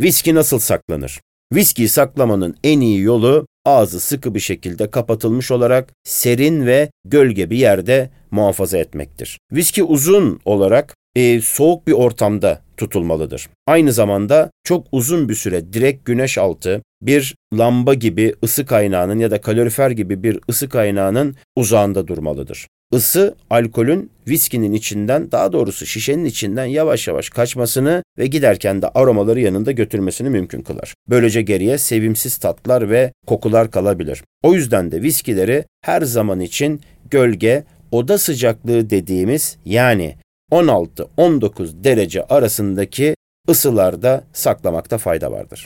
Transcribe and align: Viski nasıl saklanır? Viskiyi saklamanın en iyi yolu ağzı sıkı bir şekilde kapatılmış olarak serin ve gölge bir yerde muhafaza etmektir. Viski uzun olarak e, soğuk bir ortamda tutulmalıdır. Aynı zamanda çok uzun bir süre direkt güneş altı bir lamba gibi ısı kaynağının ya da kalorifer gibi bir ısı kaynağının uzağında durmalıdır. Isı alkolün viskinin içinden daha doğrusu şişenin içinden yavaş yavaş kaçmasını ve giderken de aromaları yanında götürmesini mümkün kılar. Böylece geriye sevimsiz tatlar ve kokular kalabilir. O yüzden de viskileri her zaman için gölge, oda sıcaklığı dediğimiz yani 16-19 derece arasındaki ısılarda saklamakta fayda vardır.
Viski 0.00 0.34
nasıl 0.34 0.58
saklanır? 0.58 1.20
Viskiyi 1.54 1.88
saklamanın 1.88 2.56
en 2.64 2.80
iyi 2.80 3.00
yolu 3.00 3.46
ağzı 3.64 4.00
sıkı 4.00 4.34
bir 4.34 4.40
şekilde 4.40 4.90
kapatılmış 4.90 5.50
olarak 5.50 5.92
serin 6.04 6.66
ve 6.66 6.90
gölge 7.04 7.50
bir 7.50 7.56
yerde 7.56 8.10
muhafaza 8.30 8.78
etmektir. 8.78 9.38
Viski 9.52 9.82
uzun 9.82 10.40
olarak 10.44 10.96
e, 11.16 11.40
soğuk 11.40 11.86
bir 11.86 11.92
ortamda 11.92 12.62
tutulmalıdır. 12.76 13.48
Aynı 13.66 13.92
zamanda 13.92 14.50
çok 14.64 14.86
uzun 14.92 15.28
bir 15.28 15.34
süre 15.34 15.72
direkt 15.72 16.06
güneş 16.06 16.38
altı 16.38 16.82
bir 17.02 17.34
lamba 17.54 17.94
gibi 17.94 18.34
ısı 18.44 18.66
kaynağının 18.66 19.18
ya 19.18 19.30
da 19.30 19.40
kalorifer 19.40 19.90
gibi 19.90 20.22
bir 20.22 20.40
ısı 20.48 20.68
kaynağının 20.68 21.36
uzağında 21.56 22.08
durmalıdır. 22.08 22.66
Isı 22.92 23.34
alkolün 23.50 24.10
viskinin 24.28 24.72
içinden 24.72 25.32
daha 25.32 25.52
doğrusu 25.52 25.86
şişenin 25.86 26.24
içinden 26.24 26.64
yavaş 26.64 27.08
yavaş 27.08 27.28
kaçmasını 27.28 28.02
ve 28.18 28.26
giderken 28.26 28.82
de 28.82 28.88
aromaları 28.88 29.40
yanında 29.40 29.72
götürmesini 29.72 30.30
mümkün 30.30 30.62
kılar. 30.62 30.94
Böylece 31.08 31.42
geriye 31.42 31.78
sevimsiz 31.78 32.36
tatlar 32.36 32.90
ve 32.90 33.12
kokular 33.26 33.70
kalabilir. 33.70 34.22
O 34.42 34.54
yüzden 34.54 34.92
de 34.92 35.02
viskileri 35.02 35.64
her 35.84 36.02
zaman 36.02 36.40
için 36.40 36.80
gölge, 37.10 37.64
oda 37.90 38.18
sıcaklığı 38.18 38.90
dediğimiz 38.90 39.56
yani 39.64 40.14
16-19 40.52 41.84
derece 41.84 42.24
arasındaki 42.24 43.14
ısılarda 43.48 44.24
saklamakta 44.32 44.98
fayda 44.98 45.32
vardır. 45.32 45.56